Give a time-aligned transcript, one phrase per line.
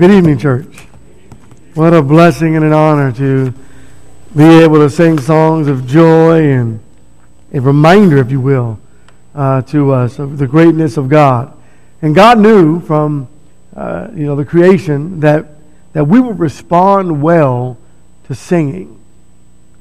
[0.00, 0.78] Good evening, church.
[1.74, 3.52] What a blessing and an honor to
[4.34, 6.80] be able to sing songs of joy and
[7.52, 8.80] a reminder, if you will,
[9.34, 11.54] uh, to us of the greatness of God.
[12.00, 13.28] And God knew from
[13.76, 15.48] uh, you know the creation that
[15.92, 17.76] that we would respond well
[18.24, 18.98] to singing,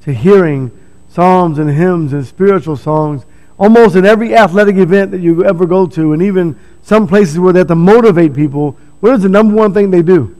[0.01, 0.69] to hearing
[1.07, 3.25] psalms and hymns and spiritual songs
[3.57, 7.53] almost in every athletic event that you ever go to, and even some places where
[7.53, 10.35] they have to motivate people what is the number one thing they do?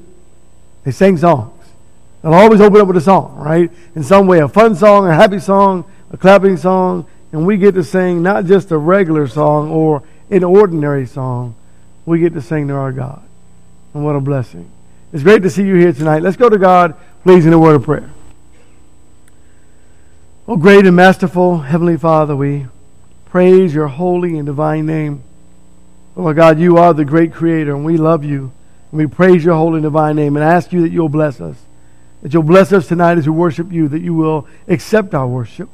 [0.84, 1.54] They sing songs.
[2.22, 3.72] They'll always open up with a song, right?
[3.96, 7.76] In some way, a fun song, a happy song, a clapping song, and we get
[7.76, 11.56] to sing not just a regular song or an ordinary song.
[12.06, 13.22] We get to sing to our God.
[13.94, 14.70] And what a blessing.
[15.14, 16.22] It's great to see you here tonight.
[16.22, 18.12] Let's go to God, please, in a word of prayer.
[20.48, 22.66] Oh, great and masterful Heavenly Father, we
[23.26, 25.24] praise your holy and divine name.
[26.18, 28.52] Oh, Lord God, you are the great creator, and we love you.
[28.92, 31.58] And we praise your holy and divine name and ask you that you'll bless us.
[32.22, 35.70] That you'll bless us tonight as we worship you, that you will accept our worship.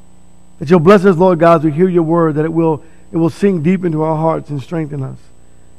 [0.60, 3.18] That you'll bless us, Lord God, as we hear your word, that it will, it
[3.18, 5.18] will sink deep into our hearts and strengthen us.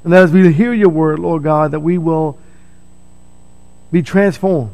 [0.05, 2.39] And that as we hear your word, Lord God, that we will
[3.91, 4.73] be transformed.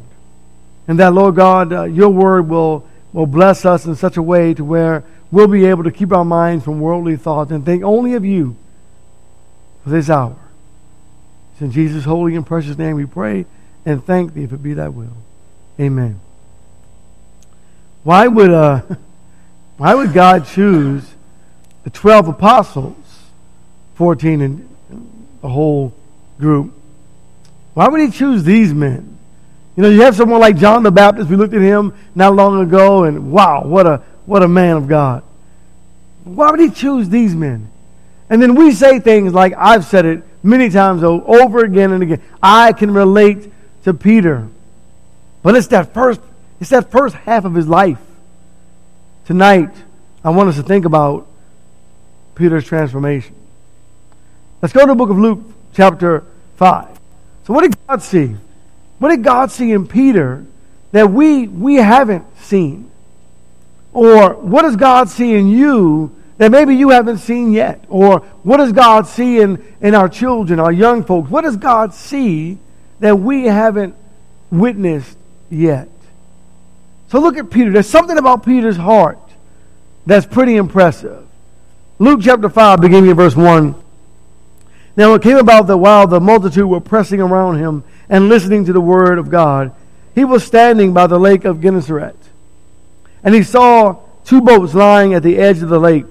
[0.89, 4.55] And that, Lord God, uh, your word will, will bless us in such a way
[4.55, 8.15] to where we'll be able to keep our minds from worldly thoughts and think only
[8.15, 8.57] of you
[9.85, 10.37] for this hour.
[11.63, 13.47] In Jesus' holy and precious name we pray
[13.87, 15.17] and thank thee if it be thy will.
[15.79, 16.21] Amen.
[18.03, 18.83] Why would, uh,
[19.77, 21.15] why would God choose
[21.85, 22.97] the 12 apostles,
[23.95, 24.77] 14 and
[25.41, 25.95] the whole
[26.39, 26.73] group?
[27.75, 29.19] Why would he choose these men?
[29.77, 31.31] You know, you have someone like John the Baptist.
[31.31, 34.87] We looked at him not long ago, and wow, what a what a man of
[34.87, 35.23] God.
[36.25, 37.71] Why would he choose these men?
[38.29, 42.23] And then we say things like, I've said it many times over again and again.
[42.43, 43.53] I can relate
[43.85, 44.49] to Peter.
[45.43, 46.21] But it's that first,
[46.61, 47.99] it's that first half of his life.
[49.25, 49.71] Tonight,
[50.25, 51.27] I want us to think about
[52.35, 53.35] Peter's transformation.
[54.61, 55.41] Let's go to the book of Luke,
[55.75, 56.25] chapter
[56.57, 56.89] 5.
[57.45, 58.37] So, what did God see?
[58.99, 60.45] What did God see in Peter
[60.93, 62.91] that we, we haven't seen?
[63.93, 67.85] Or what does God see in you that maybe you haven't seen yet?
[67.89, 71.31] Or what does God see in, in our children, our young folks?
[71.31, 72.59] What does God see
[73.01, 73.95] that we haven't
[74.51, 75.17] witnessed
[75.51, 75.89] yet?
[77.09, 77.71] So look at Peter.
[77.71, 79.19] There's something about Peter's heart
[80.07, 81.27] that's pretty impressive.
[81.99, 83.75] Luke chapter 5, beginning in verse 1.
[84.97, 88.73] Now it came about that while the multitude were pressing around him and listening to
[88.73, 89.73] the word of God,
[90.15, 92.17] he was standing by the lake of Gennesaret.
[93.23, 96.05] And he saw two boats lying at the edge of the lake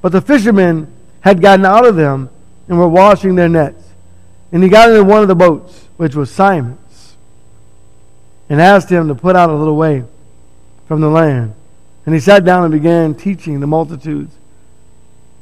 [0.00, 2.30] but the fishermen had gotten out of them
[2.68, 3.84] and were washing their nets.
[4.52, 7.16] And he got into one of the boats, which was Simon's,
[8.48, 10.04] and asked him to put out a little way
[10.86, 11.54] from the land.
[12.06, 14.34] And he sat down and began teaching the multitudes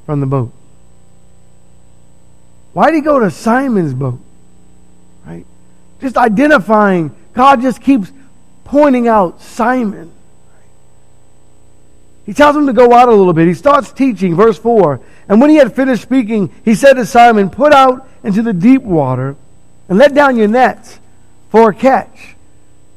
[0.05, 0.53] from the boat.
[2.73, 4.19] Why did he go to Simon's boat?
[5.25, 5.47] Right?
[6.01, 7.15] Just identifying.
[7.33, 8.13] God just keeps
[8.65, 10.13] pointing out Simon.
[12.27, 13.47] He tells him to go out a little bit.
[13.47, 15.01] He starts teaching, verse 4.
[15.29, 18.83] And when he had finished speaking, he said to Simon, Put out into the deep
[18.83, 19.37] water
[19.89, 20.99] and let down your nets
[21.51, 22.35] for a catch.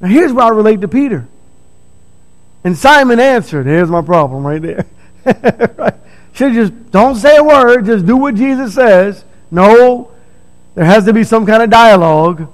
[0.02, 1.28] Now, here's where I relate to Peter.
[2.64, 4.86] And Simon answered, Here's my problem right there.
[5.78, 5.94] right?
[6.34, 9.24] Should just don't say a word, just do what Jesus says.
[9.52, 10.12] No,
[10.74, 12.52] there has to be some kind of dialogue.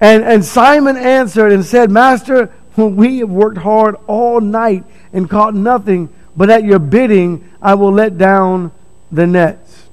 [0.00, 5.54] And, and Simon answered and said, Master, we have worked hard all night and caught
[5.54, 8.72] nothing, but at your bidding I will let down
[9.10, 9.88] the nets.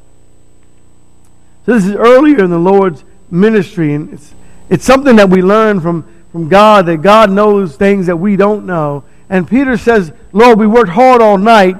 [1.65, 4.33] So this is earlier in the Lord's ministry, and it's,
[4.69, 8.65] it's something that we learn from, from God, that God knows things that we don't
[8.65, 9.03] know.
[9.29, 11.77] And Peter says, Lord, we worked hard all night,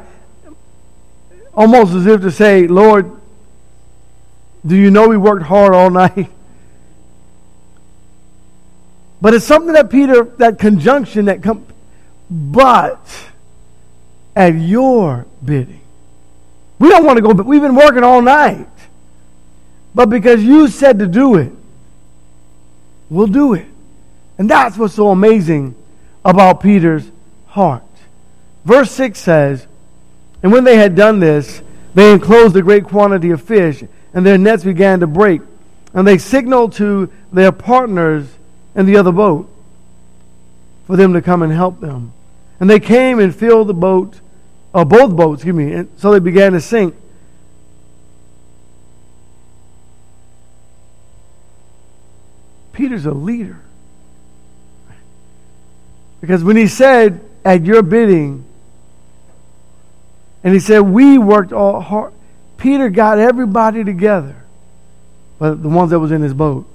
[1.54, 3.12] almost as if to say, Lord,
[4.66, 6.30] do you know we worked hard all night?
[9.22, 11.66] But it's something that Peter, that conjunction that come,
[12.30, 13.29] but
[14.40, 15.82] at your bidding.
[16.80, 18.70] We don't want to go, but we've been working all night.
[19.94, 21.52] But because you said to do it,
[23.10, 23.66] we'll do it.
[24.38, 25.76] And that's what's so amazing
[26.24, 27.12] about Peter's
[27.48, 27.84] heart.
[28.64, 29.68] Verse 6 says,
[30.42, 31.62] And when they had done this,
[31.94, 33.84] they enclosed a great quantity of fish,
[34.14, 35.42] and their nets began to break.
[35.94, 38.26] And they signaled to their partners
[38.74, 39.50] in the other boat
[40.88, 42.14] for them to come and help them.
[42.62, 44.22] And they came and filled the boat,
[44.74, 46.96] uh, both boats, excuse me, and so they began to sink.
[52.74, 53.60] Peter's a leader.
[56.22, 58.46] Because when he said, at your bidding,
[60.44, 62.14] and he said, we worked all hard,
[62.58, 64.44] Peter got everybody together,
[65.40, 66.66] but the ones that was in his boat.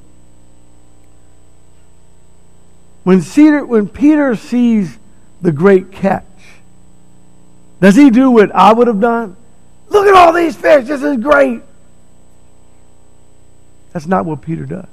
[3.05, 4.99] When, Cedar, when Peter sees
[5.43, 6.25] the great catch,
[7.85, 9.37] does he do what I would have done?
[9.91, 10.87] Look at all these fish.
[10.87, 11.61] This is great.
[13.93, 14.87] That's not what Peter does.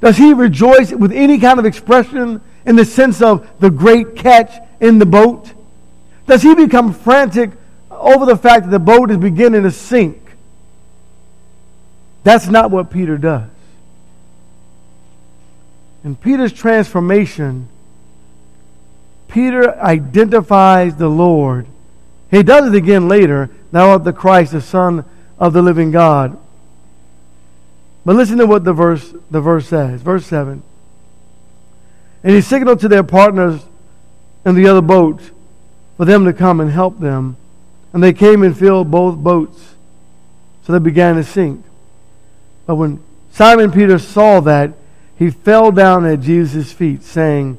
[0.00, 4.50] Does he rejoice with any kind of expression in the sense of the great catch
[4.80, 5.52] in the boat?
[6.26, 7.50] Does he become frantic
[7.90, 10.18] over the fact that the boat is beginning to sink?
[12.24, 13.50] That's not what Peter does.
[16.02, 17.68] In Peter's transformation,
[19.36, 21.66] Peter identifies the Lord.
[22.30, 23.50] He does it again later.
[23.70, 25.04] Thou art the Christ, the Son
[25.38, 26.38] of the living God.
[28.06, 30.00] But listen to what the verse, the verse says.
[30.00, 30.62] Verse 7.
[32.24, 33.60] And he signaled to their partners
[34.46, 35.20] in the other boat
[35.98, 37.36] for them to come and help them.
[37.92, 39.74] And they came and filled both boats.
[40.64, 41.62] So they began to sink.
[42.64, 44.72] But when Simon Peter saw that,
[45.18, 47.58] he fell down at Jesus' feet, saying,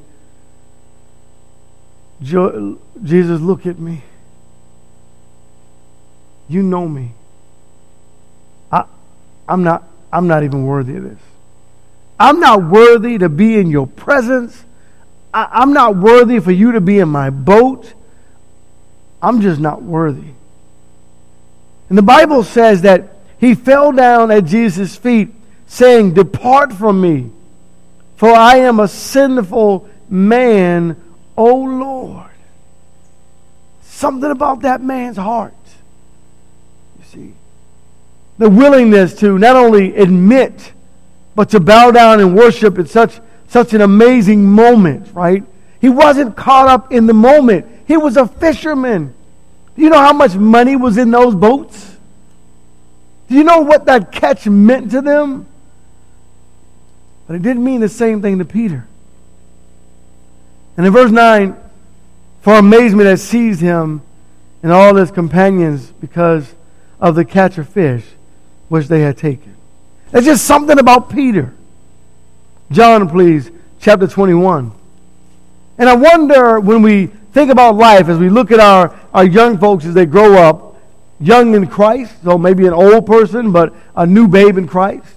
[2.22, 4.02] Jesus, look at me.
[6.48, 7.12] You know me.
[8.72, 8.84] I,
[9.48, 11.18] I'm not I'm not even worthy of this.
[12.18, 14.64] I'm not worthy to be in your presence.
[15.32, 17.92] I, am not worthy for you to be in my boat.
[19.22, 20.30] I'm just not worthy.
[21.88, 25.28] And the Bible says that he fell down at Jesus' feet,
[25.66, 27.30] saying, Depart from me,
[28.16, 30.96] for I am a sinful man,
[31.38, 32.30] O Lord.
[33.82, 35.54] Something about that man's heart.
[36.98, 37.32] You see
[38.38, 40.72] the willingness to not only admit,
[41.34, 45.44] but to bow down and worship at such, such an amazing moment, right?
[45.80, 47.66] He wasn't caught up in the moment.
[47.86, 49.14] He was a fisherman.
[49.76, 51.96] Do you know how much money was in those boats?
[53.28, 55.46] Do you know what that catch meant to them?
[57.26, 58.86] But it didn't mean the same thing to Peter.
[60.78, 61.56] And in verse 9,
[62.40, 64.00] for amazement had seized him
[64.62, 66.54] and all his companions because
[67.00, 68.04] of the catch of fish
[68.68, 69.56] which they had taken.
[70.12, 71.52] There's just something about Peter.
[72.70, 74.70] John, please, chapter 21.
[75.78, 79.58] And I wonder when we think about life, as we look at our, our young
[79.58, 80.76] folks as they grow up,
[81.18, 85.08] young in Christ, so maybe an old person, but a new babe in Christ,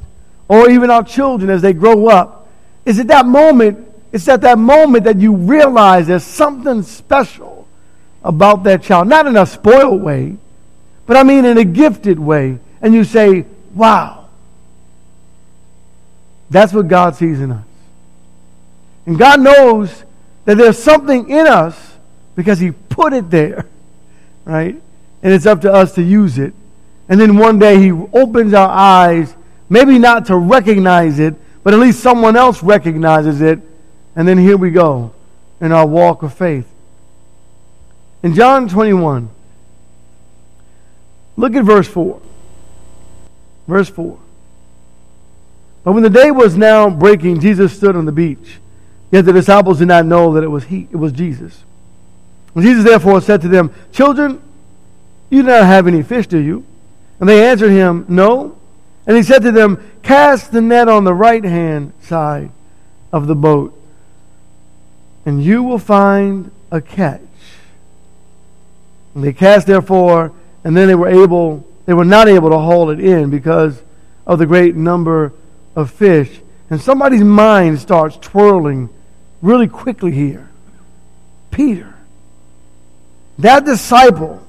[0.47, 2.47] or even our children as they grow up,
[2.83, 7.67] is it that moment, it's at that moment that you realize there's something special
[8.23, 9.07] about that child.
[9.07, 10.37] Not in a spoiled way,
[11.05, 14.27] but I mean in a gifted way and you say, wow.
[16.49, 17.65] That's what God sees in us.
[19.05, 20.03] And God knows
[20.45, 21.93] that there's something in us
[22.35, 23.67] because He put it there,
[24.45, 24.75] right?
[25.23, 26.53] And it's up to us to use it.
[27.07, 29.33] And then one day He opens our eyes,
[29.69, 33.59] maybe not to recognize it, but at least someone else recognizes it.
[34.15, 35.13] And then here we go
[35.59, 36.67] in our walk of faith.
[38.23, 39.29] In John 21,
[41.37, 42.21] look at verse 4.
[43.67, 44.19] Verse 4.
[45.83, 48.59] But when the day was now breaking, Jesus stood on the beach.
[49.11, 51.63] Yet the disciples did not know that it was he, it was Jesus.
[52.53, 54.41] And Jesus therefore said to them, Children,
[55.29, 56.65] you do not have any fish, do you?
[57.19, 58.57] And they answered him, No.
[59.07, 62.51] And he said to them, Cast the net on the right hand side
[63.11, 63.77] of the boat,
[65.25, 67.21] and you will find a catch.
[69.13, 70.31] And they cast therefore,
[70.63, 73.81] and then they were able they were not able to haul it in because
[74.25, 75.33] of the great number
[75.75, 76.39] of fish.
[76.69, 78.89] And somebody's mind starts twirling
[79.41, 80.49] really quickly here.
[81.49, 81.95] Peter,
[83.39, 84.41] that disciple,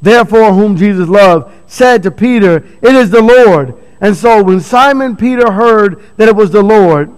[0.00, 3.74] therefore, whom Jesus loved, said to Peter, It is the Lord.
[4.00, 7.14] And so when Simon Peter heard that it was the Lord,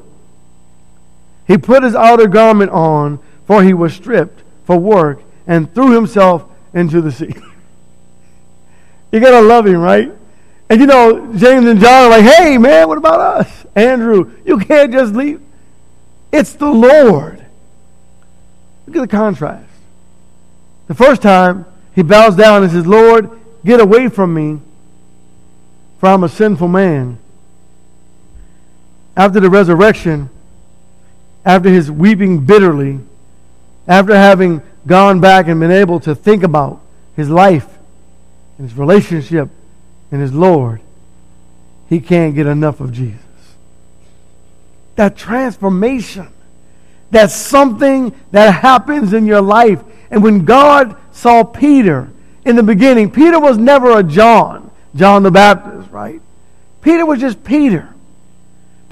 [1.53, 6.47] he put his outer garment on, for he was stripped for work, and threw himself
[6.73, 7.35] into the sea.
[9.13, 10.11] You gotta love him, right?
[10.71, 13.67] And you know, James and John are like, hey, man, what about us?
[13.77, 15.43] Andrew, you can't just leave.
[16.33, 17.45] It's the Lord.
[18.87, 19.69] Look at the contrast.
[20.87, 24.63] The first time, he bows down and says, Lord, get away from me,
[26.01, 27.19] for I'm a sinful man.
[29.15, 30.31] After the resurrection,
[31.45, 33.01] after his weeping bitterly,
[33.89, 36.81] after having gone back and been able to think about
[37.17, 37.69] his life
[38.59, 39.49] in his relationship
[40.11, 40.81] and his Lord,
[41.89, 43.21] he can't get enough of Jesus.
[44.97, 46.29] that transformation.
[47.11, 49.83] That's something that happens in your life.
[50.11, 52.11] And when God saw Peter
[52.45, 56.21] in the beginning, Peter was never a John, John the Baptist, right?
[56.81, 57.89] Peter was just Peter.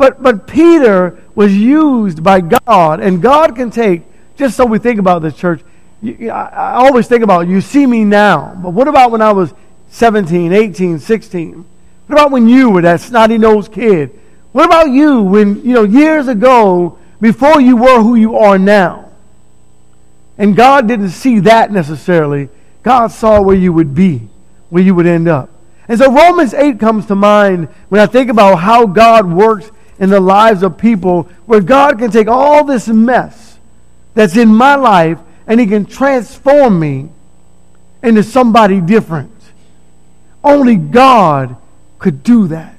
[0.01, 4.01] But, but Peter was used by God, and God can take,
[4.35, 5.61] just so we think about this church,
[6.01, 9.33] you, I, I always think about, you see me now, but what about when I
[9.33, 9.53] was
[9.91, 11.67] 17, 18, 16?
[12.07, 14.19] What about when you were that snotty nosed kid?
[14.53, 19.11] What about you when, you know, years ago, before you were who you are now?
[20.39, 22.49] And God didn't see that necessarily.
[22.83, 24.31] God saw where you would be,
[24.71, 25.51] where you would end up.
[25.89, 30.11] And so Romans 8 comes to mind when I think about how God works in
[30.11, 33.59] the lives of people, where God can take all this mess
[34.15, 37.11] that's in my life and He can transform me
[38.03, 39.31] into somebody different.
[40.43, 41.57] Only God
[41.99, 42.75] could do that.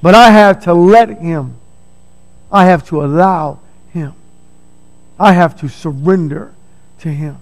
[0.00, 1.56] But I have to let Him.
[2.50, 3.60] I have to allow
[3.92, 4.14] Him.
[5.18, 6.54] I have to surrender
[7.00, 7.36] to Him.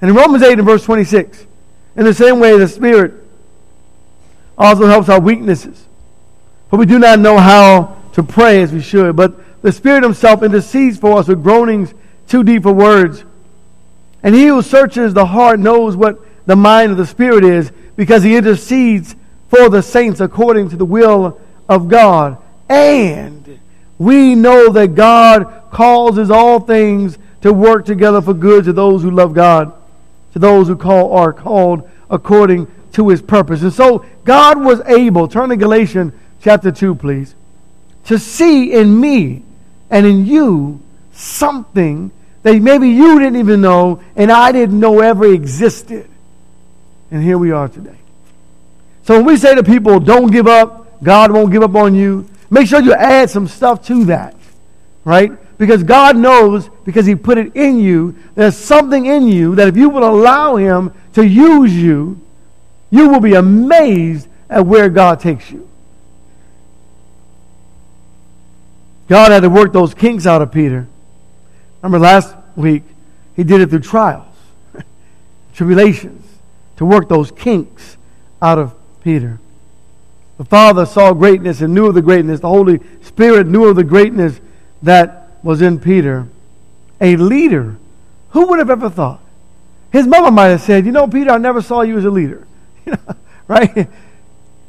[0.00, 1.46] And in Romans 8 and verse 26,
[1.94, 3.14] in the same way, the Spirit
[4.58, 5.86] also helps our weaknesses.
[6.72, 10.42] For we do not know how to pray as we should, but the Spirit Himself
[10.42, 11.92] intercedes for us with groanings
[12.28, 13.24] too deep for words.
[14.22, 18.22] And He who searches the heart knows what the mind of the Spirit is, because
[18.22, 19.14] He intercedes
[19.50, 21.38] for the saints according to the will
[21.68, 22.38] of God.
[22.70, 23.60] And
[23.98, 29.10] we know that God causes all things to work together for good to those who
[29.10, 29.74] love God,
[30.32, 33.60] to those who call are called according to his purpose.
[33.60, 37.34] And so God was able, turn to Galatians chapter 2, please,
[38.04, 39.42] to see in me
[39.90, 40.80] and in you
[41.12, 42.10] something
[42.42, 46.08] that maybe you didn't even know and I didn't know ever existed.
[47.10, 47.96] And here we are today.
[49.04, 52.28] So when we say to people, don't give up, God won't give up on you,
[52.50, 54.34] make sure you add some stuff to that,
[55.04, 55.32] right?
[55.58, 59.76] Because God knows, because He put it in you, there's something in you that if
[59.76, 62.20] you will allow Him to use you,
[62.90, 65.68] you will be amazed at where God takes you.
[69.12, 70.88] God had to work those kinks out of Peter.
[71.82, 72.82] Remember last week,
[73.36, 74.34] He did it through trials,
[75.54, 76.26] tribulations,
[76.76, 77.98] to work those kinks
[78.40, 79.38] out of Peter.
[80.38, 82.40] The Father saw greatness and knew of the greatness.
[82.40, 84.40] The Holy Spirit knew of the greatness
[84.80, 86.26] that was in Peter.
[86.98, 87.76] A leader.
[88.30, 89.20] Who would have ever thought?
[89.90, 92.46] His mother might have said, You know, Peter, I never saw you as a leader.
[93.46, 93.90] right?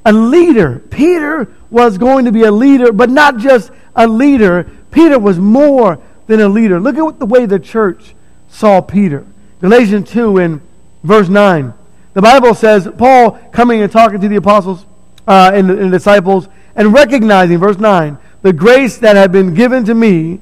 [0.03, 0.79] A leader.
[0.79, 4.69] Peter was going to be a leader, but not just a leader.
[4.91, 6.79] Peter was more than a leader.
[6.79, 8.15] Look at the way the church
[8.47, 9.25] saw Peter.
[9.61, 10.61] Galatians 2 in
[11.03, 11.73] verse 9.
[12.13, 14.85] The Bible says, Paul coming and talking to the apostles
[15.27, 19.93] uh, and, and disciples and recognizing, verse 9, the grace that had been given to
[19.93, 20.39] me,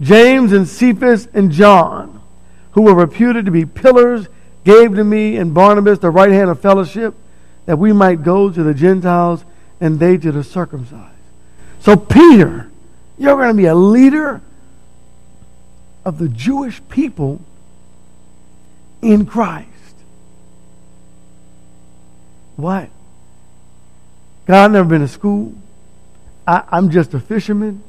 [0.00, 2.20] James and Cephas and John,
[2.72, 4.28] who were reputed to be pillars,
[4.64, 7.14] gave to me and Barnabas the right hand of fellowship,
[7.66, 9.44] that we might go to the Gentiles
[9.80, 11.15] and they to the circumcised.
[11.80, 12.70] So, Peter,
[13.18, 14.40] you're going to be a leader
[16.04, 17.40] of the Jewish people
[19.02, 19.68] in Christ.
[22.56, 22.88] What?
[24.46, 25.54] God, I've never been to school.
[26.46, 27.82] I, am just a fisherman.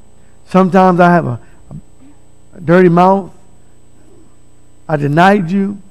[0.48, 1.40] Sometimes I have a,
[1.70, 3.32] a, a dirty mouth.
[4.90, 5.82] I denied you.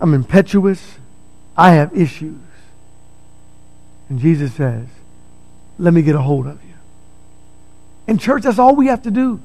[0.00, 0.96] I'm impetuous.
[1.56, 2.38] I have issues.
[4.08, 4.86] And Jesus says,
[5.78, 6.67] let me get a hold of you.
[8.08, 9.40] In church, that's all we have to do.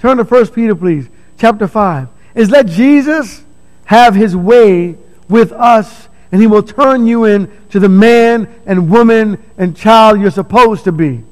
[0.00, 1.08] Turn to 1 Peter, please,
[1.38, 2.08] chapter 5.
[2.34, 3.42] Is let Jesus
[3.86, 4.96] have his way
[5.28, 10.32] with us and He will turn you into the man and woman and child you're
[10.32, 11.22] supposed to be.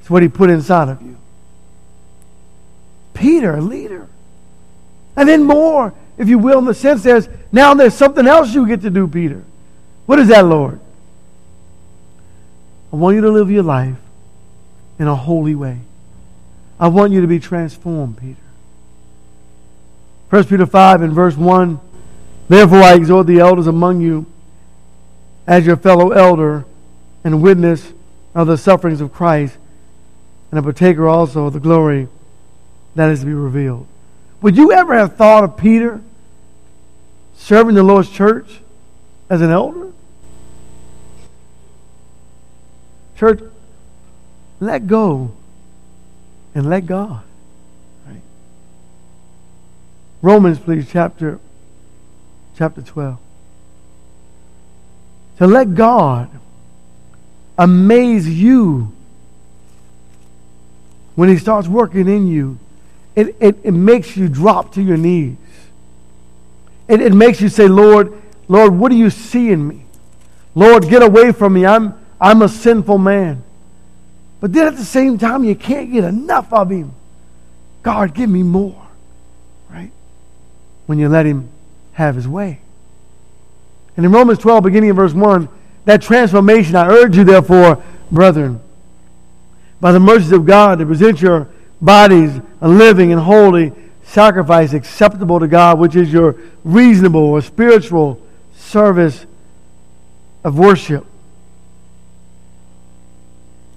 [0.00, 1.18] It's what He put inside of you.
[3.12, 4.08] Peter, a leader.
[5.14, 8.66] And then more, if you will, in the sense there's now there's something else you
[8.66, 9.44] get to do, Peter.
[10.06, 10.80] What is that, Lord?
[12.94, 13.98] I want you to live your life
[14.98, 15.80] in a holy way.
[16.78, 18.36] I want you to be transformed, Peter.
[20.30, 21.80] 1 Peter 5 and verse 1
[22.48, 24.26] Therefore, I exhort the elders among you
[25.46, 26.64] as your fellow elder
[27.22, 27.92] and witness
[28.34, 29.56] of the sufferings of Christ
[30.50, 32.08] and a partaker also of the glory
[32.94, 33.86] that is to be revealed.
[34.42, 36.00] Would you ever have thought of Peter
[37.34, 38.60] serving the Lord's church
[39.30, 39.90] as an elder?
[43.16, 43.40] Church,
[44.64, 45.32] let go
[46.54, 47.22] and let God.
[48.06, 48.20] Right?
[50.22, 51.38] Romans, please, chapter
[52.56, 53.18] chapter 12.
[55.38, 56.30] To let God
[57.58, 58.92] amaze you
[61.14, 62.58] when He starts working in you,
[63.14, 65.36] it, it, it makes you drop to your knees.
[66.88, 69.84] It, it makes you say, Lord, Lord, what do you see in me?
[70.54, 71.66] Lord, get away from me.
[71.66, 73.42] I'm, I'm a sinful man.
[74.44, 76.92] But then at the same time, you can't get enough of Him.
[77.82, 78.86] God, give me more.
[79.70, 79.90] Right?
[80.84, 81.48] When you let Him
[81.94, 82.60] have His way.
[83.96, 85.48] And in Romans 12, beginning in verse 1,
[85.86, 87.82] that transformation, I urge you, therefore,
[88.12, 88.60] brethren,
[89.80, 91.48] by the mercies of God, to present your
[91.80, 93.72] bodies a living and holy
[94.02, 98.20] sacrifice acceptable to God, which is your reasonable or spiritual
[98.52, 99.24] service
[100.44, 101.06] of worship.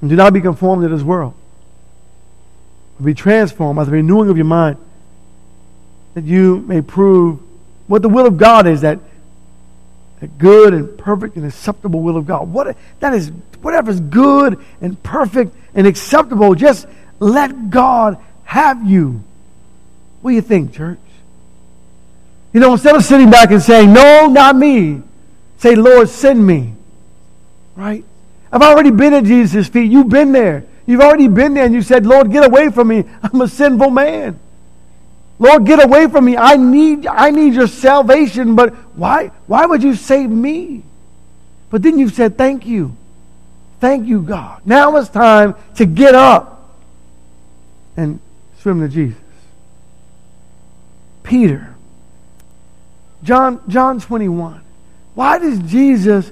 [0.02, 1.34] And do not be conformed to this world.
[2.98, 4.78] But be transformed by the renewing of your mind,
[6.14, 7.40] that you may prove
[7.88, 9.00] what the will of God is, that,
[10.20, 12.52] that good and perfect and acceptable will of God.
[12.52, 16.88] What that is whatever is good and perfect and acceptable, just
[17.20, 19.24] let God have you.
[20.22, 21.00] What do you think, church?
[22.54, 25.02] You know, instead of sitting back and saying, No, not me,
[25.58, 26.74] say, Lord, send me.
[27.76, 28.04] Right?
[28.52, 29.92] I've already been at Jesus' feet.
[29.92, 30.66] You've been there.
[30.86, 33.04] You've already been there and you said, Lord, get away from me.
[33.22, 34.40] I'm a sinful man.
[35.40, 36.38] Lord, get away from me.
[36.38, 40.84] I need, I need your salvation, but why, why would you save me?
[41.70, 42.96] But then you said, Thank you.
[43.80, 44.62] Thank you, God.
[44.66, 46.76] Now it's time to get up
[47.96, 48.20] and
[48.60, 49.20] swim to Jesus.
[51.22, 51.76] Peter.
[53.22, 54.62] John, John 21.
[55.14, 56.32] Why does Jesus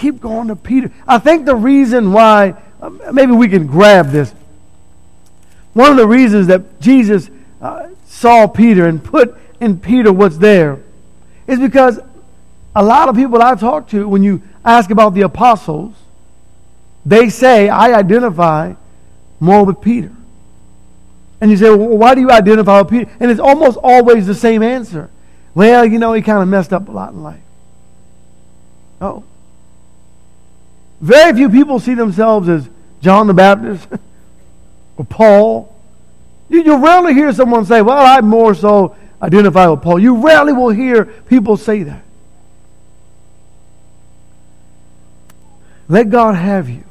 [0.00, 0.90] keep going to Peter?
[1.06, 4.34] I think the reason why, uh, maybe we can grab this.
[5.74, 7.30] One of the reasons that Jesus
[7.60, 10.80] uh, saw Peter and put in Peter what's there
[11.46, 12.00] is because
[12.74, 15.94] a lot of people I talk to, when you ask about the apostles,
[17.04, 18.74] they say, I identify
[19.38, 20.12] more with Peter.
[21.40, 23.10] And you say, well, why do you identify with Peter?
[23.20, 25.10] And it's almost always the same answer.
[25.54, 27.40] Well, you know, he kind of messed up a lot in life.
[29.00, 29.24] Oh.
[31.00, 32.68] Very few people see themselves as
[33.00, 33.88] John the Baptist
[34.96, 35.74] or Paul.
[36.48, 39.98] You, you rarely hear someone say, well, I more so identify with Paul.
[39.98, 42.02] You rarely will hear people say that.
[45.88, 46.84] Let God have you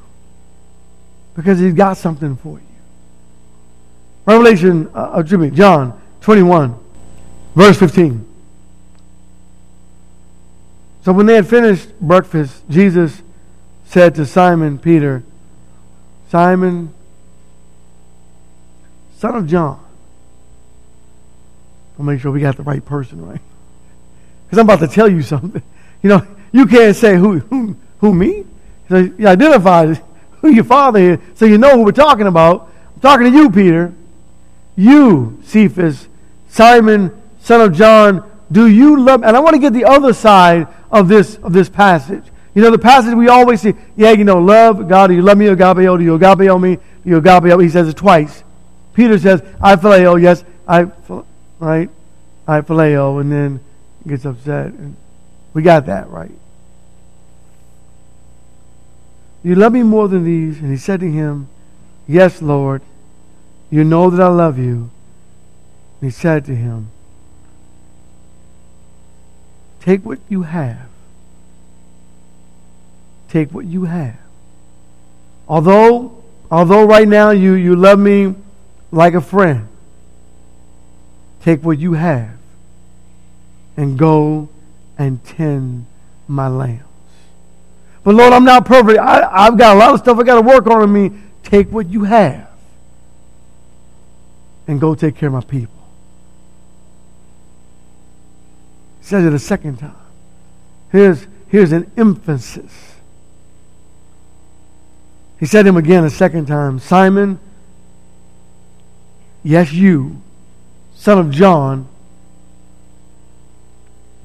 [1.36, 2.65] because he's got something for you.
[4.26, 6.78] Revelation, uh, uh, excuse me, John 21,
[7.56, 8.26] verse 15.
[11.06, 13.22] So when they had finished breakfast, Jesus
[13.89, 15.23] said to Simon Peter,
[16.30, 16.93] Simon,
[19.17, 19.84] son of John.
[21.97, 23.41] I'll make sure we got the right person, right?
[24.45, 25.62] Because I'm about to tell you something.
[26.04, 28.45] You know, you can't say who who, who me.
[28.89, 32.71] So you identify who your father is, so you know who we're talking about.
[32.95, 33.93] I'm talking to you, Peter.
[34.75, 36.08] You, Cephas,
[36.47, 39.23] Simon, son of John, do you love?
[39.23, 42.23] And I want to get the other side of this of this passage.
[42.56, 45.38] You know, the passage we always see, yeah, you know, love God, do you love
[45.38, 47.54] me, agapeo, oh, do you agapeo oh, me, do you agapeo?
[47.54, 48.44] Oh, he says it twice.
[48.94, 50.88] Peter says, I phileo, yes, I,
[51.60, 51.90] right?
[52.48, 53.60] I phileo, and then
[54.08, 54.68] gets upset.
[54.68, 54.96] And
[55.54, 56.32] we got that, right?
[59.44, 60.60] You love me more than these?
[60.60, 61.48] And he said to him,
[62.08, 62.82] Yes, Lord.
[63.70, 64.90] You know that I love you.
[66.02, 66.90] And he said to him,
[69.80, 70.88] Take what you have.
[73.30, 74.18] Take what you have.
[75.48, 78.36] Although, although right now you, you love me
[78.92, 79.68] like a friend,
[81.42, 82.32] take what you have
[83.78, 84.50] and go
[84.98, 85.86] and tend
[86.28, 86.84] my lambs.
[88.04, 89.00] But Lord, I'm not perfect.
[89.00, 91.20] I, I've got a lot of stuff I got to work on in me.
[91.44, 92.50] Take what you have
[94.68, 95.74] and go take care of my people.
[99.00, 99.96] He says it a second time.
[100.92, 102.88] Here's, here's an emphasis.
[105.39, 107.39] He said to him again a second time Simon,
[109.41, 110.21] yes, you,
[110.95, 111.88] son of John,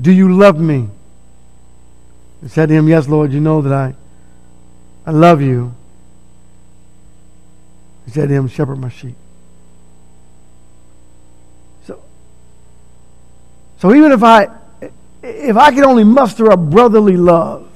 [0.00, 0.88] do you love me?
[2.42, 3.94] He said to him, Yes, Lord, you know that I,
[5.07, 5.72] I love you.
[8.07, 9.14] He said to him, Shepherd my sheep.
[11.87, 12.03] So
[13.79, 14.48] so even if I
[15.22, 17.70] if I can only muster a brotherly love,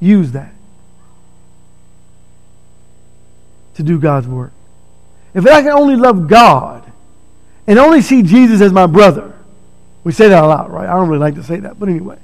[0.00, 0.54] use that
[3.80, 4.52] to do God's work.
[5.34, 6.90] If I can only love God
[7.66, 9.34] and only see Jesus as my brother,
[10.04, 10.88] we say that a lot, right?
[10.88, 12.18] I don't really like to say that, but anyway.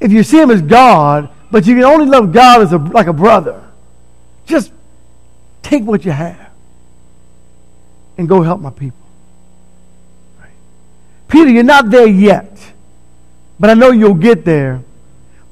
[0.00, 3.06] If you see him as God, but you can only love God as a, like
[3.06, 3.62] a brother,
[4.46, 4.72] just
[5.62, 6.50] take what you have
[8.18, 8.98] and go help my people.
[10.40, 10.50] Right.
[11.28, 12.58] Peter, you're not there yet,
[13.60, 14.82] but I know you'll get there.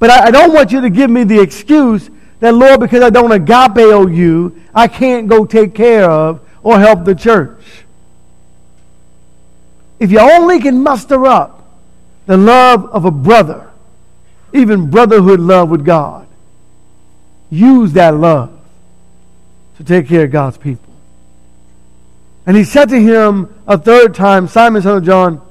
[0.00, 3.10] But I, I don't want you to give me the excuse that, Lord, because I
[3.10, 7.84] don't agapeo you, I can't go take care of or help the church.
[9.98, 11.66] If you only can muster up
[12.26, 13.70] the love of a brother,
[14.52, 16.26] even brotherhood love with God,
[17.50, 18.58] use that love
[19.76, 20.92] to take care of God's people.
[22.46, 25.42] And he said to him a third time, Simon, son of John,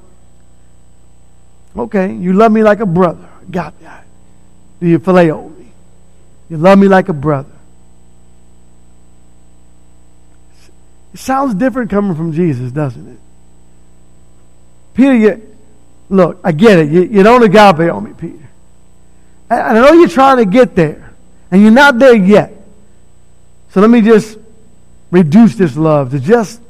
[1.76, 3.28] okay, you love me like a brother.
[3.50, 4.04] Got that.
[4.80, 5.59] Do you phileo?
[6.50, 7.48] You love me like a brother.
[11.14, 13.18] It sounds different coming from Jesus, doesn't it?
[14.94, 15.56] Peter, you,
[16.08, 16.90] look, I get it.
[16.90, 18.48] You, you don't agape on me, Peter.
[19.48, 21.14] And I know you're trying to get there,
[21.50, 22.52] and you're not there yet.
[23.70, 24.36] So let me just
[25.12, 26.60] reduce this love to just,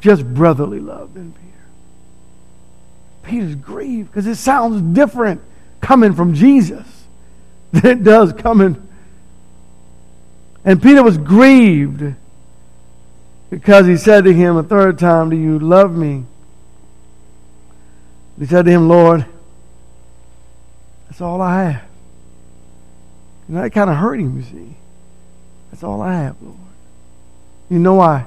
[0.00, 1.44] just brotherly love then, Peter.
[3.22, 5.40] Peter's grieved because it sounds different
[5.80, 6.97] coming from Jesus
[7.72, 8.88] than it does coming.
[10.64, 12.14] And Peter was grieved
[13.50, 16.24] because he said to him a third time, Do you love me?
[18.38, 19.26] He said to him, Lord,
[21.06, 21.82] that's all I have.
[23.48, 24.76] You know, that kind of hurt him, you see.
[25.70, 26.56] That's all I have, Lord.
[27.70, 28.26] You know why?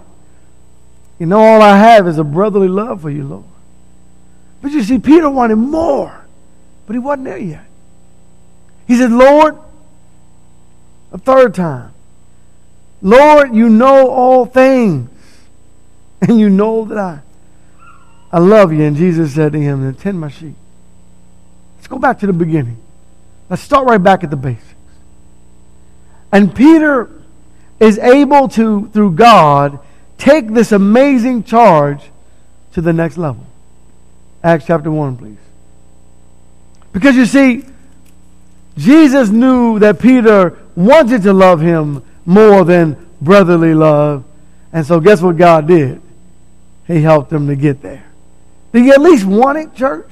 [1.19, 3.45] You know all I have is a brotherly love for you, Lord.
[4.61, 6.25] But you see, Peter wanted more,
[6.85, 7.65] but he wasn't there yet.
[8.91, 9.57] He said, Lord,
[11.13, 11.93] a third time,
[13.01, 15.09] Lord, you know all things,
[16.21, 17.21] and you know that I,
[18.33, 18.83] I love you.
[18.83, 20.55] And Jesus said to him, Then tend my sheep.
[21.77, 22.79] Let's go back to the beginning.
[23.49, 24.75] Let's start right back at the basics.
[26.33, 27.09] And Peter
[27.79, 29.79] is able to, through God,
[30.17, 32.11] take this amazing charge
[32.73, 33.45] to the next level.
[34.43, 35.37] Acts chapter 1, please.
[36.91, 37.63] Because you see,
[38.77, 44.23] Jesus knew that Peter wanted to love him more than brotherly love.
[44.73, 46.01] And so, guess what God did?
[46.87, 48.05] He helped him to get there.
[48.73, 50.09] Do you at least want it, church?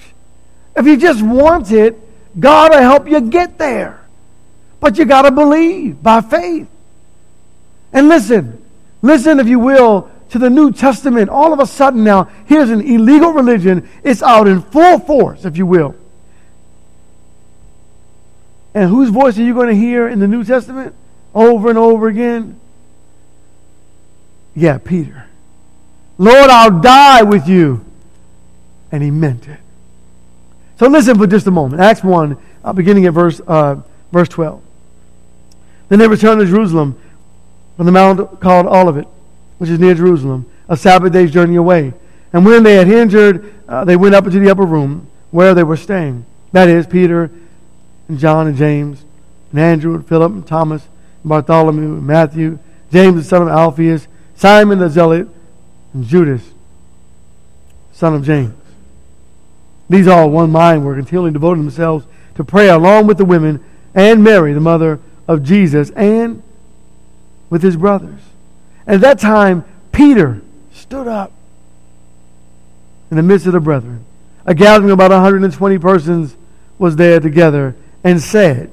[0.76, 1.98] If you just want it,
[2.40, 4.02] God will help you get there.
[4.80, 6.68] But you got to believe by faith.
[7.92, 8.64] And listen,
[9.02, 11.30] listen, if you will, to the New Testament.
[11.30, 13.90] All of a sudden now, here's an illegal religion.
[14.04, 15.96] It's out in full force, if you will.
[18.80, 20.96] And whose voice are you going to hear in the New Testament
[21.36, 22.58] over and over again?
[24.56, 25.26] Yeah, Peter.
[26.18, 27.84] Lord, I'll die with you.
[28.90, 29.60] And he meant it.
[30.78, 31.82] So listen for just a moment.
[31.82, 33.82] Acts 1, uh, beginning at verse, uh,
[34.14, 34.62] verse 12.
[35.90, 36.98] Then they returned to Jerusalem
[37.76, 39.10] from the mount called Olivet,
[39.58, 41.92] which is near Jerusalem, a Sabbath day's journey away.
[42.32, 45.64] And when they had entered, uh, they went up into the upper room where they
[45.64, 46.26] were staying.
[46.54, 47.30] That is, Peter
[48.10, 49.06] and John and James
[49.52, 50.84] and Andrew and Philip and Thomas
[51.24, 52.60] and Bartholomew and Matthew,
[52.92, 55.28] James the son of Alphaeus, Simon the Zealot,
[55.94, 56.44] and Judas,
[57.94, 58.54] son of James.
[59.90, 63.64] These all, one mind, were continually devoting themselves to prayer along with the women
[63.96, 66.44] and Mary, the mother of Jesus, and
[67.50, 68.20] with his brothers.
[68.86, 70.42] And at that time, Peter
[70.72, 71.32] stood up
[73.10, 74.06] in the midst of the brethren.
[74.46, 76.38] A gathering of about 120 persons
[76.78, 78.72] was there together and said,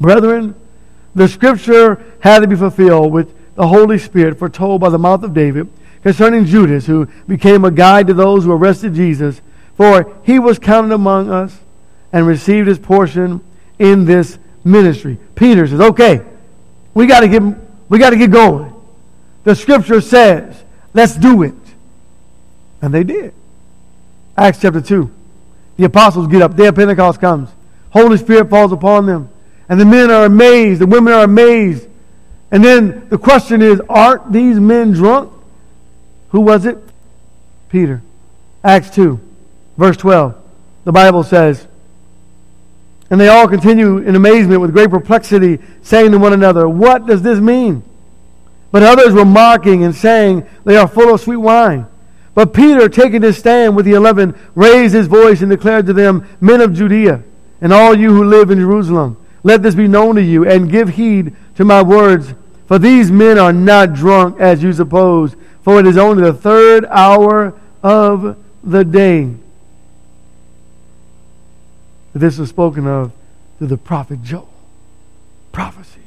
[0.00, 0.54] Brethren,
[1.14, 5.32] the scripture had to be fulfilled with the Holy Spirit foretold by the mouth of
[5.32, 5.68] David
[6.02, 9.40] concerning Judas, who became a guide to those who arrested Jesus,
[9.76, 11.58] for he was counted among us
[12.12, 13.40] and received his portion
[13.78, 15.18] in this ministry.
[15.34, 16.24] Peter says, Okay,
[16.92, 17.42] we got to get
[17.88, 18.74] we got to get going.
[19.44, 21.54] The scripture says, let's do it.
[22.80, 23.34] And they did.
[24.36, 25.10] Acts chapter 2.
[25.76, 26.56] The apostles get up.
[26.56, 27.50] Day of Pentecost comes.
[27.94, 29.30] Holy Spirit falls upon them.
[29.68, 30.80] And the men are amazed.
[30.80, 31.88] The women are amazed.
[32.50, 35.32] And then the question is, aren't these men drunk?
[36.30, 36.76] Who was it?
[37.68, 38.02] Peter.
[38.64, 39.20] Acts 2,
[39.78, 40.34] verse 12.
[40.84, 41.66] The Bible says,
[43.10, 47.22] and they all continue in amazement with great perplexity, saying to one another, What does
[47.22, 47.84] this mean?
[48.72, 51.86] But others were mocking and saying, They are full of sweet wine.
[52.34, 56.26] But Peter, taking his stand with the eleven, raised his voice and declared to them,
[56.40, 57.22] Men of Judea,
[57.64, 60.90] and all you who live in Jerusalem, let this be known to you, and give
[60.90, 62.34] heed to my words.
[62.66, 66.84] For these men are not drunk as you suppose, for it is only the third
[66.90, 69.34] hour of the day.
[72.12, 73.12] This was spoken of
[73.56, 74.52] through the prophet Joel.
[75.50, 76.02] Prophecy.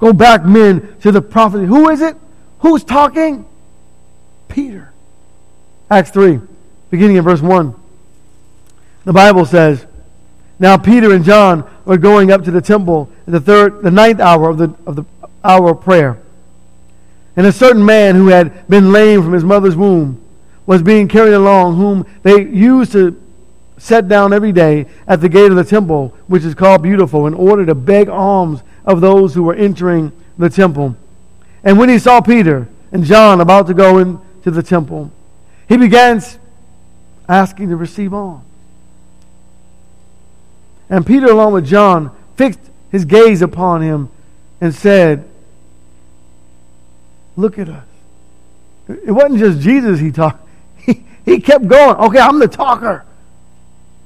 [0.00, 1.66] go back, men, to the prophecy.
[1.66, 2.16] Who is it?
[2.60, 3.46] Who's talking?
[4.48, 4.92] Peter.
[5.88, 6.40] Acts 3,
[6.90, 7.76] beginning in verse 1.
[9.04, 9.86] The Bible says,
[10.60, 14.20] Now Peter and John were going up to the temple at the third, the ninth
[14.20, 15.04] hour of the, of the
[15.42, 16.20] hour of prayer.
[17.34, 20.22] And a certain man who had been lame from his mother's womb
[20.66, 23.20] was being carried along, whom they used to
[23.78, 27.32] set down every day at the gate of the temple, which is called Beautiful, in
[27.32, 30.94] order to beg alms of those who were entering the temple.
[31.64, 35.10] And when he saw Peter and John about to go into the temple,
[35.66, 36.22] he began
[37.26, 38.44] asking to receive alms.
[40.90, 44.10] And Peter, along with John, fixed his gaze upon him
[44.60, 45.26] and said,
[47.36, 47.86] Look at us.
[48.88, 50.46] It wasn't just Jesus he talked.
[50.82, 51.96] He, he kept going.
[51.96, 53.04] Okay, I'm the talker.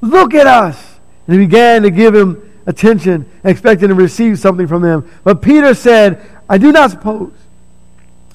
[0.00, 0.98] Look at us.
[1.26, 5.08] And he began to give him attention, expecting to receive something from them.
[5.22, 7.32] But Peter said, I do not suppose,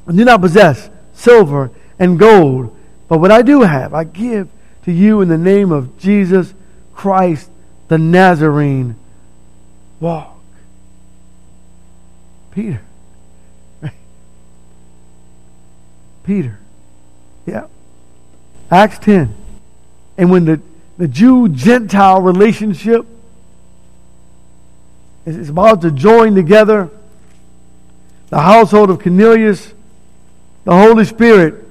[0.08, 2.76] I do not possess silver and gold,
[3.10, 4.48] but what I do have, I give
[4.86, 6.54] to you in the name of Jesus
[6.94, 7.52] Christ
[7.90, 8.96] the Nazarene.
[10.00, 10.40] Walk.
[12.52, 12.82] Peter.
[16.24, 16.60] Peter.
[17.46, 17.66] Yeah.
[18.72, 19.36] Acts 10.
[20.18, 20.62] And when the,
[20.98, 23.06] the Jew Gentile relationship
[25.26, 26.90] is about to join together,
[28.30, 29.74] the household of Cornelius,
[30.66, 31.66] the Holy Spirit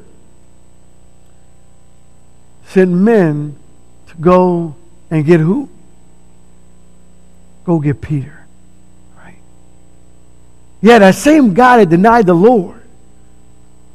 [2.66, 3.56] sent men
[4.08, 4.74] to go
[5.10, 5.68] and get who?
[7.68, 8.44] Go get Peter.
[9.16, 9.38] Right?
[10.80, 12.78] Yeah, that same guy that denied the Lord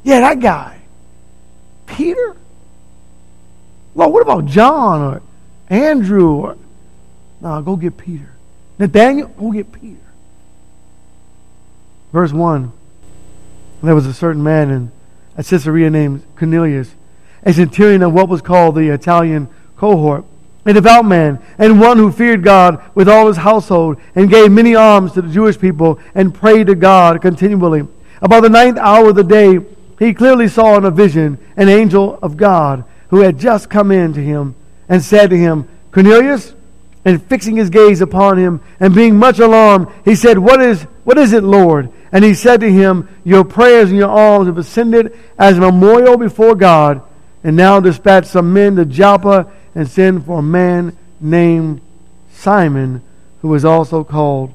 [0.04, 0.78] yeah, that guy.
[1.86, 2.36] Peter?
[3.94, 5.22] Well, what about John or
[5.68, 6.34] Andrew?
[6.34, 6.58] Or,
[7.40, 8.30] no, go get Peter.
[8.78, 9.96] Nathaniel, go get Peter.
[12.12, 12.70] Verse 1.
[13.82, 14.92] There was a certain man in
[15.36, 16.94] at Caesarea named Cornelius,
[17.42, 20.24] a centurion of what was called the Italian cohort,
[20.66, 24.74] a devout man, and one who feared God with all his household, and gave many
[24.74, 27.86] alms to the Jewish people, and prayed to God continually.
[28.22, 29.58] About the ninth hour of the day,
[29.98, 34.12] he clearly saw in a vision an angel of God who had just come in
[34.14, 34.54] to him
[34.88, 36.54] and said to him, Cornelius,
[37.04, 41.18] and fixing his gaze upon him and being much alarmed, he said, What is, what
[41.18, 41.90] is it, Lord?
[42.12, 46.16] And he said to him, Your prayers and your alms have ascended as a memorial
[46.16, 47.02] before God,
[47.42, 51.80] and now dispatch some men to Joppa and send for a man named
[52.32, 53.02] Simon,
[53.40, 54.54] who was also called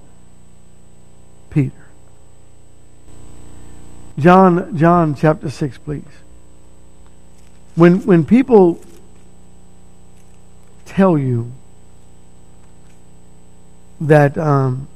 [1.50, 1.72] Peter.
[4.18, 6.04] John, John chapter 6, please.
[7.76, 8.82] When, when people
[10.86, 11.52] tell you
[14.02, 14.88] that um,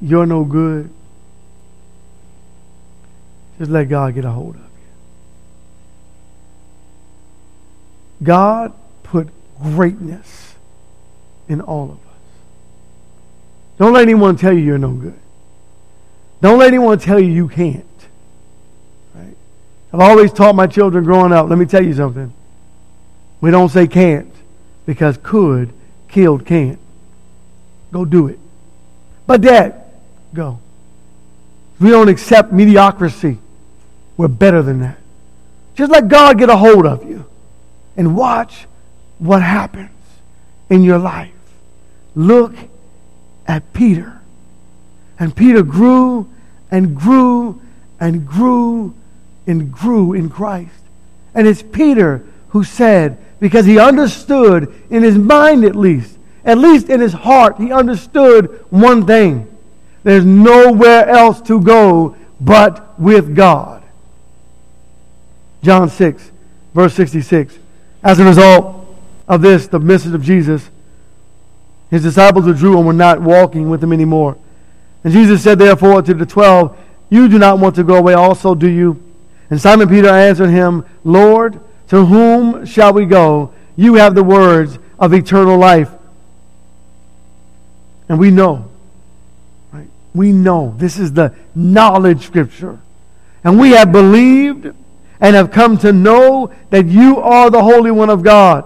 [0.00, 0.90] you're no good,
[3.58, 4.65] just let God get a hold of
[8.22, 9.28] God put
[9.60, 10.54] greatness
[11.48, 11.98] in all of us.
[13.78, 15.18] Don't let anyone tell you you're no good.
[16.40, 17.84] Don't let anyone tell you you can't.
[19.14, 19.36] Right?
[19.92, 22.32] I've always taught my children growing up, let me tell you something.
[23.40, 24.32] We don't say can't
[24.86, 25.72] because could
[26.08, 26.78] killed can't.
[27.92, 28.38] Go do it.
[29.26, 29.82] But dad,
[30.32, 30.60] go.
[31.78, 33.38] We don't accept mediocrity.
[34.16, 34.98] We're better than that.
[35.74, 37.26] Just let God get a hold of you
[37.96, 38.66] and watch
[39.18, 39.90] what happens
[40.68, 41.32] in your life.
[42.14, 42.54] Look
[43.46, 44.20] at Peter.
[45.18, 46.28] And Peter grew
[46.70, 47.60] and grew
[47.98, 48.94] and grew
[49.46, 50.72] and grew in Christ.
[51.34, 56.88] And it's Peter who said, because he understood in his mind at least, at least
[56.88, 59.46] in his heart, he understood one thing.
[60.02, 63.82] There's nowhere else to go but with God.
[65.62, 66.30] John 6,
[66.74, 67.58] verse 66.
[68.06, 68.86] As a result
[69.26, 70.70] of this, the message of Jesus,
[71.90, 74.38] his disciples withdrew and were not walking with him anymore.
[75.02, 76.78] And Jesus said, therefore, to the twelve,
[77.10, 79.02] You do not want to go away also, do you?
[79.50, 83.52] And Simon Peter answered him, Lord, to whom shall we go?
[83.74, 85.90] You have the words of eternal life.
[88.08, 88.70] And we know,
[89.72, 89.88] right?
[90.14, 92.78] We know this is the knowledge scripture.
[93.42, 94.72] And we have believed
[95.20, 98.64] and have come to know that you are the Holy One of God.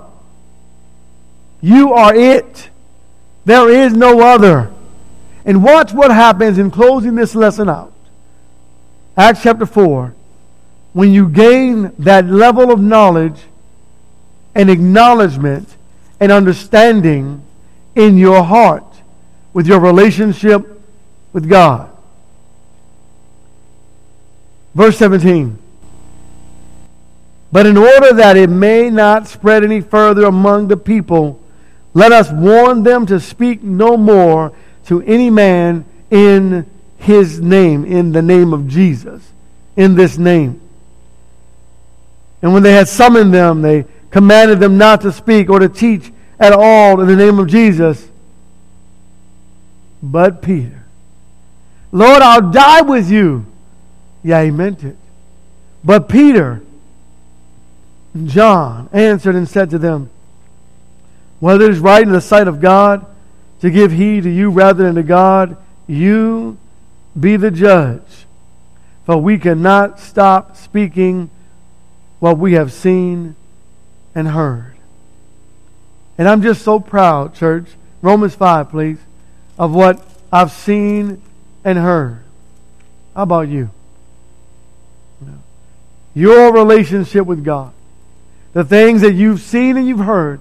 [1.60, 2.70] You are it.
[3.44, 4.72] There is no other.
[5.44, 7.92] And watch what happens in closing this lesson out.
[9.16, 10.14] Acts chapter 4.
[10.92, 13.42] When you gain that level of knowledge
[14.54, 15.68] and acknowledgement
[16.18, 17.42] and understanding
[17.94, 18.84] in your heart
[19.52, 20.80] with your relationship
[21.32, 21.90] with God.
[24.74, 25.58] Verse 17.
[27.52, 31.40] But in order that it may not spread any further among the people,
[31.94, 34.52] let us warn them to speak no more
[34.86, 36.66] to any man in
[36.98, 39.32] his name, in the name of Jesus,
[39.76, 40.60] in this name.
[42.42, 46.12] And when they had summoned them, they commanded them not to speak or to teach
[46.38, 48.08] at all in the name of Jesus.
[50.02, 50.84] But Peter,
[51.92, 53.46] Lord, I'll die with you.
[54.22, 54.96] Yeah, he meant it.
[55.82, 56.62] But Peter,
[58.24, 60.10] John answered and said to them,
[61.38, 63.06] Whether it is right in the sight of God
[63.60, 66.58] to give heed to you rather than to God, you
[67.18, 68.26] be the judge.
[69.06, 71.30] For we cannot stop speaking
[72.18, 73.36] what we have seen
[74.14, 74.76] and heard.
[76.18, 77.66] And I'm just so proud, church.
[78.02, 78.98] Romans 5, please,
[79.58, 81.22] of what I've seen
[81.64, 82.22] and heard.
[83.14, 83.70] How about you?
[86.14, 87.72] Your relationship with God
[88.52, 90.40] the things that you've seen and you've heard,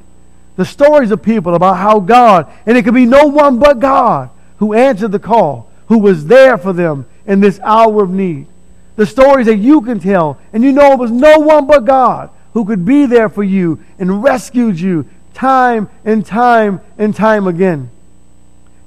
[0.56, 4.30] the stories of people about how God, and it could be no one but God
[4.58, 8.48] who answered the call, who was there for them in this hour of need.
[8.96, 12.30] The stories that you can tell, and you know it was no one but God
[12.54, 17.90] who could be there for you and rescued you time and time and time again.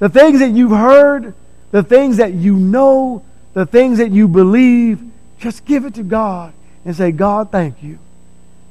[0.01, 1.33] The things that you've heard,
[1.71, 5.01] the things that you know, the things that you believe,
[5.39, 6.53] just give it to God
[6.85, 7.99] and say, God, thank you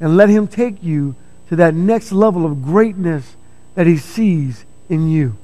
[0.02, 1.16] and let Him take you
[1.48, 3.36] to that next level of greatness
[3.76, 5.38] that He sees in you.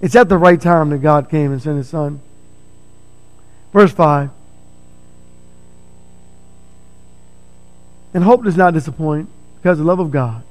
[0.00, 2.20] It's at the right time that God came and sent His Son.
[3.72, 4.30] Verse 5.
[8.14, 10.42] And hope does not disappoint because the love of God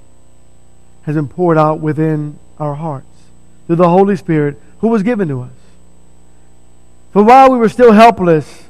[1.03, 3.07] has been poured out within our hearts
[3.67, 5.51] through the Holy Spirit who was given to us.
[7.11, 8.63] For while we were still helpless,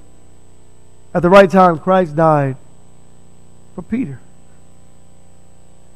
[1.13, 2.57] at the right time, Christ died
[3.75, 4.19] for Peter.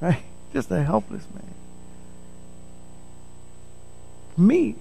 [0.02, 0.24] Right?
[0.54, 1.54] Just a helpless man.
[4.36, 4.76] For me.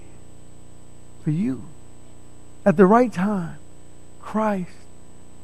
[1.22, 1.62] For you.
[2.66, 3.56] At the right time,
[4.20, 4.70] Christ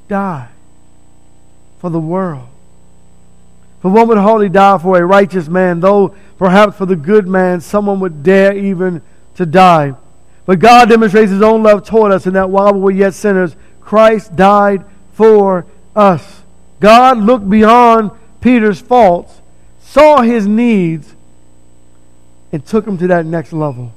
[0.09, 0.49] died
[1.79, 2.49] for the world.
[3.81, 7.61] For one would hardly die for a righteous man, though perhaps for the good man
[7.61, 9.03] someone would dare even
[9.37, 9.95] to die.
[10.45, 13.57] But God demonstrates his own love toward us in that while we were yet sinners,
[13.81, 16.40] Christ died for us.
[16.81, 19.41] God looked beyond Peter's faults,
[19.81, 21.15] saw his needs,
[22.53, 23.93] and took him to that next level.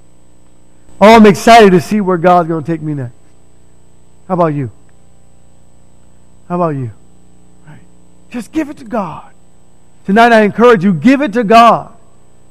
[1.02, 3.14] Oh, I'm excited to see where God's going to take me next.
[4.28, 4.70] How about you?
[6.48, 6.92] How about you?
[7.68, 7.80] Right.
[8.30, 9.34] Just give it to God.
[10.06, 11.96] Tonight I encourage you, give it to God.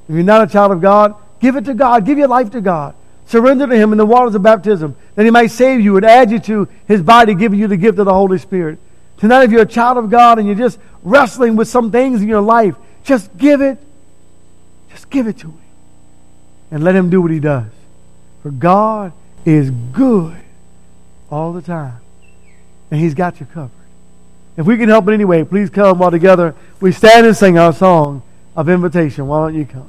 [0.09, 2.05] If you're not a child of God, give it to God.
[2.05, 2.95] Give your life to God.
[3.27, 6.31] Surrender to Him in the waters of baptism, that He might save you and add
[6.31, 8.79] you to His body, giving you the gift of the Holy Spirit.
[9.23, 12.27] Tonight, if you're a child of God and you're just wrestling with some things in
[12.27, 13.79] your life, just give it.
[14.91, 15.61] Just give it to Him.
[16.73, 17.69] And let Him do what He does.
[18.43, 19.13] For God
[19.45, 20.37] is good
[21.31, 22.01] all the time.
[22.91, 23.71] And He's got you covered.
[24.57, 27.57] If we can help in any way, please come while together we stand and sing
[27.57, 28.25] our song
[28.57, 29.29] of invitation.
[29.29, 29.89] Why don't you come?